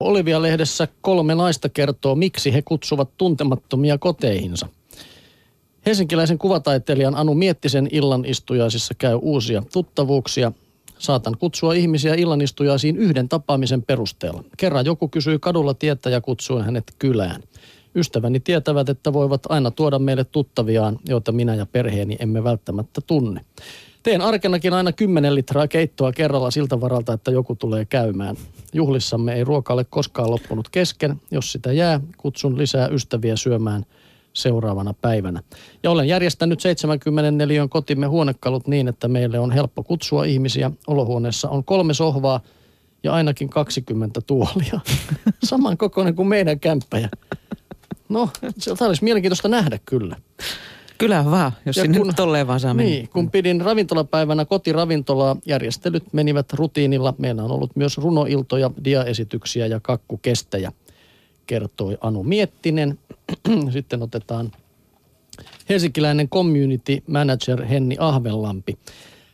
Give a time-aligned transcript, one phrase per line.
[0.00, 4.66] Olivia-lehdessä kolme naista kertoo, miksi he kutsuvat tuntemattomia koteihinsa.
[5.86, 10.52] Helsinkiläisen kuvataiteilijan Anu Miettisen illanistujaisissa käy uusia tuttavuuksia.
[10.98, 14.44] Saatan kutsua ihmisiä illanistujaisiin yhden tapaamisen perusteella.
[14.56, 17.42] Kerran joku kysyi kadulla tietä ja kutsuin hänet kylään.
[17.94, 23.40] Ystäväni tietävät, että voivat aina tuoda meille tuttaviaan, joita minä ja perheeni emme välttämättä tunne.
[24.02, 28.36] Teen arkenakin aina 10 litraa keittoa kerralla siltä varalta, että joku tulee käymään.
[28.72, 31.20] Juhlissamme ei ruoka ole koskaan loppunut kesken.
[31.30, 33.84] Jos sitä jää, kutsun lisää ystäviä syömään
[34.32, 35.42] seuraavana päivänä.
[35.82, 40.70] Ja olen järjestänyt 74 kotimme huonekalut niin, että meille on helppo kutsua ihmisiä.
[40.86, 42.40] Olohuoneessa on kolme sohvaa
[43.02, 44.80] ja ainakin 20 tuolia.
[45.44, 47.08] Saman kokoinen kuin meidän kämppäjä.
[48.08, 48.28] No,
[48.58, 50.16] se olisi mielenkiintoista nähdä kyllä.
[51.00, 56.12] Kyllä vaan, jos ja sinne kun, tolleen vaan saa Niin, kun pidin ravintolapäivänä kotiravintolaa, järjestelyt
[56.12, 57.14] menivät rutiinilla.
[57.18, 60.72] Meillä on ollut myös runoiltoja, diaesityksiä ja kakkukestejä,
[61.46, 62.98] kertoi Anu Miettinen.
[63.72, 64.52] Sitten otetaan
[65.68, 68.78] helsinkiläinen community manager Henni Ahvelampi.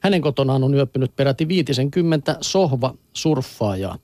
[0.00, 3.98] Hänen kotonaan on yöpynyt peräti 50 sohva-surffaajaa.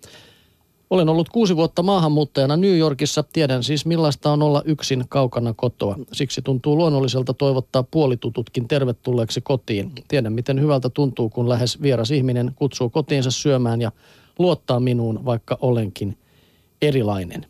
[0.92, 3.22] Olen ollut kuusi vuotta maahanmuuttajana New Yorkissa.
[3.22, 5.96] Tiedän siis millaista on olla yksin kaukana kotoa.
[6.12, 9.92] Siksi tuntuu luonnolliselta toivottaa puolitututkin tervetulleeksi kotiin.
[10.08, 13.92] Tiedän miten hyvältä tuntuu, kun lähes vieras ihminen kutsuu kotiinsa syömään ja
[14.38, 16.16] luottaa minuun, vaikka olenkin
[16.82, 17.46] erilainen.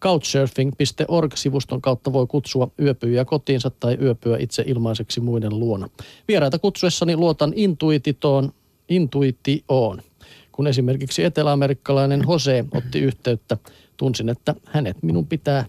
[0.00, 5.88] Couchsurfing.org-sivuston kautta voi kutsua yöpyjä kotiinsa tai yöpyä itse ilmaiseksi muiden luona.
[6.28, 8.52] Vieraita kutsuessani luotan intuititoon,
[8.88, 10.02] intuitioon.
[10.52, 13.56] Kun esimerkiksi eteläamerikkalainen Jose otti yhteyttä,
[13.96, 15.64] tunsin, että hänet minun pitää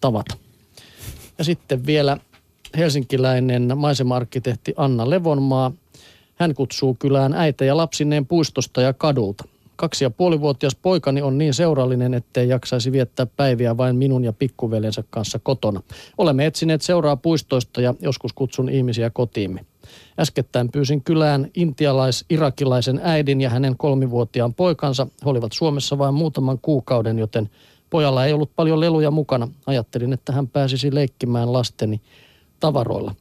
[0.00, 0.36] tavata.
[1.38, 2.16] Ja sitten vielä
[2.76, 5.72] helsinkiläinen maisema-arkkitehti Anna Levonmaa.
[6.34, 9.44] Hän kutsuu kylään äitä ja lapsineen puistosta ja kadulta.
[9.76, 15.04] Kaksi ja puolivuotias poikani on niin seurallinen, ettei jaksaisi viettää päiviä vain minun ja pikkuveljensä
[15.10, 15.82] kanssa kotona.
[16.18, 19.64] Olemme etsineet seuraa puistoista ja joskus kutsun ihmisiä kotiimme.
[20.20, 25.06] Äskettäin pyysin kylään intialais-irakilaisen äidin ja hänen kolmivuotiaan poikansa.
[25.24, 27.50] He olivat Suomessa vain muutaman kuukauden, joten
[27.90, 29.48] pojalla ei ollut paljon leluja mukana.
[29.66, 32.00] Ajattelin, että hän pääsisi leikkimään lasteni
[32.60, 33.14] tavaroilla.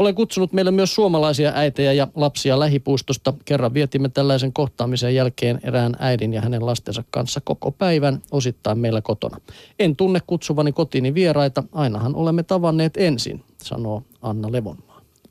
[0.00, 3.34] Olen kutsunut meille myös suomalaisia äitejä ja lapsia lähipuistosta.
[3.44, 9.00] Kerran vietimme tällaisen kohtaamisen jälkeen erään äidin ja hänen lastensa kanssa koko päivän osittain meillä
[9.02, 9.36] kotona.
[9.78, 14.78] En tunne kutsuvani kotiini vieraita, ainahan olemme tavanneet ensin, sanoo Anna Levon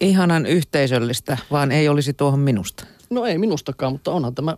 [0.02, 2.85] ihanan yhteisöllistä, vaan ei olisi tuohon minusta.
[3.09, 4.58] No ei minustakaan, mutta onhan tämä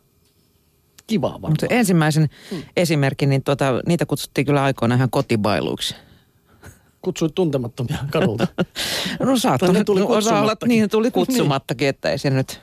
[1.08, 1.52] kiva varmaan.
[1.52, 2.64] Mutta ensimmäisen hmm.
[2.78, 5.96] esimerkin, niin tuota, niitä kutsuttiin kyllä aikoinaan ihan kotibailuiksi.
[7.02, 8.48] Kutsuit tuntemattomia kadulta.
[9.20, 9.74] no saattoi.
[9.74, 12.62] Ne tuli osa olla, niin tuli kutsumattakin, että ei se nyt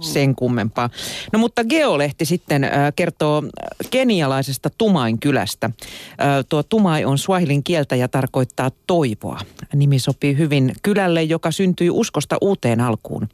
[0.00, 0.90] sen kummempaa.
[1.32, 3.42] No mutta Geolehti sitten äh, kertoo
[3.90, 5.66] kenialaisesta Tumain kylästä.
[5.66, 9.40] Äh, tuo Tumai on swahilin kieltä ja tarkoittaa toivoa.
[9.74, 13.28] Nimi sopii hyvin kylälle, joka syntyi uskosta uuteen alkuun.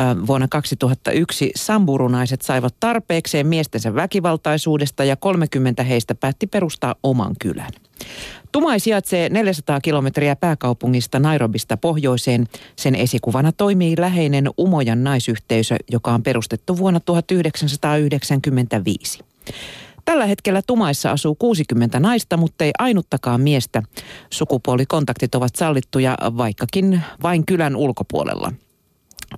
[0.00, 7.70] Äh, vuonna 2001 samburunaiset saivat tarpeekseen miestensä väkivaltaisuudesta ja 30 heistä päätti perustaa oman kylän.
[8.52, 12.48] Tumai sijaitsee 400 kilometriä pääkaupungista Nairobista pohjoiseen.
[12.76, 19.18] Sen esikuvana toimii läheinen Umojan naisyhteisö, joka on perustettu vuonna 1995.
[20.04, 23.82] Tällä hetkellä Tumaissa asuu 60 naista, mutta ei ainuttakaan miestä.
[24.30, 28.52] Sukupuolikontaktit ovat sallittuja vaikkakin vain kylän ulkopuolella.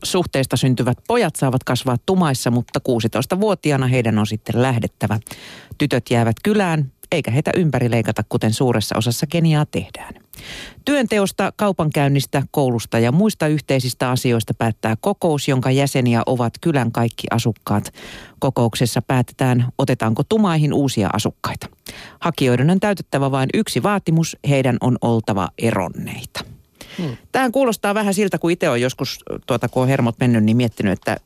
[0.03, 5.21] Suhteista syntyvät pojat saavat kasvaa Tumaissa, mutta 16-vuotiaana heidän on sitten lähdettävä.
[5.79, 10.15] Tytöt jäävät kylään, eikä heitä ympäri leikata, kuten suuressa osassa Keniaa tehdään.
[10.85, 17.95] Työnteosta, kaupankäynnistä, koulusta ja muista yhteisistä asioista päättää kokous, jonka jäseniä ovat kylän kaikki asukkaat.
[18.39, 21.67] Kokouksessa päätetään, otetaanko tumaihin uusia asukkaita.
[22.21, 26.45] Hakijoiden on täytettävä vain yksi vaatimus, heidän on oltava eronneita.
[26.99, 27.17] Hmm.
[27.33, 30.93] Tähän kuulostaa vähän siltä, kun itse on joskus, tuota, kun on hermot mennyt, niin miettinyt,
[30.93, 31.17] että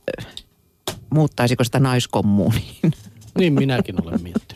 [1.10, 2.92] muuttaisiko sitä naiskommuuniin.
[3.38, 4.48] Niin minäkin olen miettinyt.